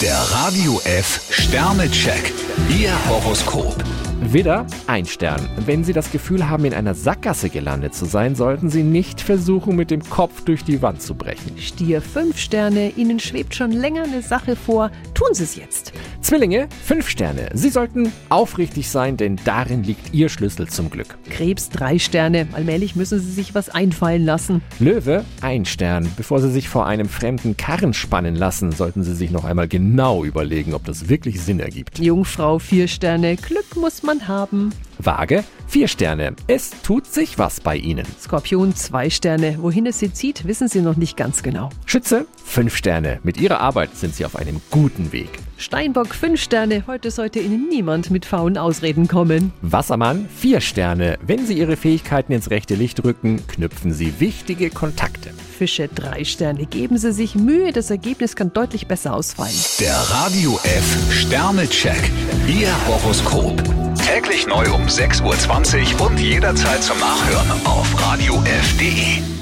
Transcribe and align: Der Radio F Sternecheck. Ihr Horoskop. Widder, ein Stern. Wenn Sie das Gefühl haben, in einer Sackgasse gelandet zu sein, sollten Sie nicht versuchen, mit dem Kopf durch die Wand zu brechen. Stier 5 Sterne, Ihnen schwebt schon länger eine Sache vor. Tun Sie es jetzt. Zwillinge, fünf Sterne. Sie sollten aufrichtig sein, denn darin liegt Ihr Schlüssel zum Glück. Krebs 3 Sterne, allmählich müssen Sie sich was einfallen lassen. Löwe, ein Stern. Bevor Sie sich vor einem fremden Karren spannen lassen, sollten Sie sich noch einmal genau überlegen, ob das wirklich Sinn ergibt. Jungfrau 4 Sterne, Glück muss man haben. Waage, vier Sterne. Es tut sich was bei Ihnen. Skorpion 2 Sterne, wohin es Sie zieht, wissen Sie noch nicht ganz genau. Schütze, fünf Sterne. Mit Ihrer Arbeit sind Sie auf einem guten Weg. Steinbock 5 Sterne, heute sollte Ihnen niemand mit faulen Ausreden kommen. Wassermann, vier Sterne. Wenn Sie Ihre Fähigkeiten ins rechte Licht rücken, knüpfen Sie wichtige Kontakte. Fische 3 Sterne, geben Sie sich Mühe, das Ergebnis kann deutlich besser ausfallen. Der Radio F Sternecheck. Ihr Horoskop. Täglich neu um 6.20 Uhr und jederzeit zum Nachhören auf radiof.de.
Der 0.00 0.16
Radio 0.16 0.80
F 0.84 1.26
Sternecheck. 1.28 2.32
Ihr 2.70 2.92
Horoskop. 3.08 3.74
Widder, 4.20 4.66
ein 4.86 5.06
Stern. 5.06 5.48
Wenn 5.64 5.84
Sie 5.84 5.92
das 5.92 6.10
Gefühl 6.12 6.48
haben, 6.48 6.64
in 6.64 6.74
einer 6.74 6.94
Sackgasse 6.94 7.50
gelandet 7.50 7.94
zu 7.94 8.04
sein, 8.04 8.34
sollten 8.34 8.68
Sie 8.68 8.82
nicht 8.82 9.20
versuchen, 9.20 9.74
mit 9.74 9.90
dem 9.90 10.02
Kopf 10.02 10.42
durch 10.42 10.64
die 10.64 10.82
Wand 10.82 11.00
zu 11.00 11.14
brechen. 11.14 11.56
Stier 11.56 12.02
5 12.02 12.36
Sterne, 12.36 12.90
Ihnen 12.90 13.20
schwebt 13.20 13.54
schon 13.54 13.72
länger 13.72 14.04
eine 14.04 14.22
Sache 14.22 14.54
vor. 14.54 14.90
Tun 15.14 15.28
Sie 15.32 15.44
es 15.44 15.56
jetzt. 15.56 15.92
Zwillinge, 16.20 16.68
fünf 16.84 17.08
Sterne. 17.08 17.48
Sie 17.54 17.70
sollten 17.70 18.12
aufrichtig 18.28 18.90
sein, 18.90 19.16
denn 19.16 19.36
darin 19.44 19.82
liegt 19.82 20.12
Ihr 20.12 20.28
Schlüssel 20.28 20.68
zum 20.68 20.90
Glück. 20.90 21.16
Krebs 21.30 21.70
3 21.70 21.98
Sterne, 21.98 22.48
allmählich 22.52 22.96
müssen 22.96 23.20
Sie 23.20 23.32
sich 23.32 23.54
was 23.54 23.70
einfallen 23.70 24.24
lassen. 24.24 24.62
Löwe, 24.78 25.24
ein 25.40 25.64
Stern. 25.64 26.06
Bevor 26.16 26.40
Sie 26.40 26.50
sich 26.50 26.68
vor 26.68 26.86
einem 26.86 27.08
fremden 27.08 27.56
Karren 27.56 27.94
spannen 27.94 28.34
lassen, 28.34 28.72
sollten 28.72 29.04
Sie 29.04 29.14
sich 29.14 29.30
noch 29.30 29.44
einmal 29.44 29.68
genau 29.68 29.87
überlegen, 30.24 30.74
ob 30.74 30.84
das 30.84 31.08
wirklich 31.08 31.40
Sinn 31.40 31.60
ergibt. 31.60 31.98
Jungfrau 31.98 32.58
4 32.58 32.88
Sterne, 32.88 33.36
Glück 33.36 33.76
muss 33.76 34.02
man 34.02 34.28
haben. 34.28 34.70
Waage, 34.98 35.44
vier 35.66 35.88
Sterne. 35.88 36.34
Es 36.46 36.70
tut 36.82 37.06
sich 37.06 37.38
was 37.38 37.60
bei 37.60 37.76
Ihnen. 37.76 38.06
Skorpion 38.20 38.74
2 38.74 39.10
Sterne, 39.10 39.56
wohin 39.60 39.86
es 39.86 39.98
Sie 39.98 40.12
zieht, 40.12 40.46
wissen 40.46 40.68
Sie 40.68 40.82
noch 40.82 40.96
nicht 40.96 41.16
ganz 41.16 41.42
genau. 41.42 41.70
Schütze, 41.86 42.26
fünf 42.44 42.76
Sterne. 42.76 43.20
Mit 43.22 43.40
Ihrer 43.40 43.60
Arbeit 43.60 43.96
sind 43.96 44.14
Sie 44.14 44.24
auf 44.24 44.36
einem 44.36 44.60
guten 44.70 45.12
Weg. 45.12 45.30
Steinbock 45.58 46.14
5 46.14 46.40
Sterne, 46.40 46.84
heute 46.86 47.10
sollte 47.10 47.40
Ihnen 47.40 47.68
niemand 47.68 48.12
mit 48.12 48.24
faulen 48.24 48.56
Ausreden 48.56 49.08
kommen. 49.08 49.52
Wassermann, 49.60 50.28
vier 50.32 50.60
Sterne. 50.60 51.18
Wenn 51.26 51.46
Sie 51.46 51.58
Ihre 51.58 51.76
Fähigkeiten 51.76 52.32
ins 52.32 52.50
rechte 52.50 52.76
Licht 52.76 53.02
rücken, 53.04 53.44
knüpfen 53.48 53.92
Sie 53.92 54.20
wichtige 54.20 54.70
Kontakte. 54.70 55.30
Fische 55.58 55.88
3 55.88 56.22
Sterne, 56.22 56.64
geben 56.64 56.96
Sie 56.96 57.12
sich 57.12 57.34
Mühe, 57.34 57.72
das 57.72 57.90
Ergebnis 57.90 58.36
kann 58.36 58.52
deutlich 58.52 58.86
besser 58.86 59.14
ausfallen. 59.14 59.50
Der 59.80 59.96
Radio 59.96 60.60
F 60.62 61.12
Sternecheck. 61.12 62.08
Ihr 62.46 62.70
Horoskop. 62.86 63.60
Täglich 63.96 64.46
neu 64.46 64.64
um 64.72 64.82
6.20 64.82 66.00
Uhr 66.00 66.06
und 66.06 66.20
jederzeit 66.20 66.84
zum 66.84 66.98
Nachhören 67.00 67.66
auf 67.66 68.00
radiof.de. 68.00 69.37